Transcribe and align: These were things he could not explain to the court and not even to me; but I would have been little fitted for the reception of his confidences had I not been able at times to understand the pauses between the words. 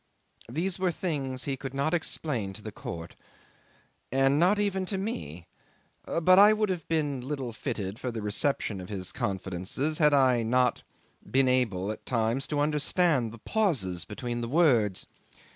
These 0.49 0.79
were 0.79 0.89
things 0.89 1.43
he 1.43 1.55
could 1.55 1.75
not 1.75 1.93
explain 1.93 2.53
to 2.53 2.63
the 2.63 2.71
court 2.71 3.15
and 4.11 4.39
not 4.39 4.57
even 4.57 4.83
to 4.87 4.97
me; 4.97 5.45
but 6.05 6.39
I 6.39 6.53
would 6.53 6.69
have 6.69 6.87
been 6.87 7.21
little 7.21 7.53
fitted 7.53 7.99
for 7.99 8.11
the 8.11 8.23
reception 8.23 8.81
of 8.81 8.89
his 8.89 9.11
confidences 9.11 9.99
had 9.99 10.11
I 10.15 10.41
not 10.41 10.81
been 11.29 11.47
able 11.47 11.91
at 11.91 12.03
times 12.07 12.47
to 12.47 12.59
understand 12.61 13.31
the 13.31 13.37
pauses 13.37 14.03
between 14.05 14.41
the 14.41 14.49
words. 14.49 15.05